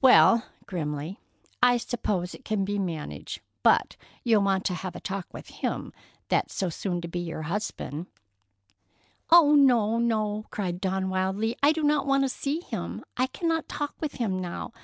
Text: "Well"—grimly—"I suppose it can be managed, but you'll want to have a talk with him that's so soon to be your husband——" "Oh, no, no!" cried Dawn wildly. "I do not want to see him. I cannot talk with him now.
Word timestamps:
"Well"—grimly—"I 0.00 1.76
suppose 1.76 2.34
it 2.34 2.44
can 2.44 2.64
be 2.64 2.80
managed, 2.80 3.40
but 3.62 3.94
you'll 4.24 4.42
want 4.42 4.64
to 4.64 4.74
have 4.74 4.96
a 4.96 5.00
talk 5.00 5.32
with 5.32 5.50
him 5.50 5.92
that's 6.28 6.52
so 6.52 6.68
soon 6.68 7.00
to 7.00 7.06
be 7.06 7.20
your 7.20 7.42
husband——" 7.42 8.06
"Oh, 9.30 9.54
no, 9.54 9.98
no!" 10.00 10.46
cried 10.50 10.80
Dawn 10.80 11.10
wildly. 11.10 11.54
"I 11.62 11.70
do 11.70 11.84
not 11.84 12.08
want 12.08 12.24
to 12.24 12.28
see 12.28 12.58
him. 12.60 13.04
I 13.16 13.28
cannot 13.28 13.68
talk 13.68 13.94
with 14.00 14.14
him 14.14 14.40
now. 14.40 14.72